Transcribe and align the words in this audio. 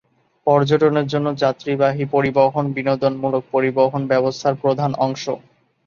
পর্যটনের 0.47 1.05
জন্য 1.07 1.27
যাত্রীবাহী 1.35 2.03
পরিবহন 2.13 2.65
বিনোদনমূলক 2.75 3.43
পরিবহন 3.53 4.01
ব্যবস্থার 4.11 4.55
প্রধান 4.63 4.91
অংশ। 5.05 5.23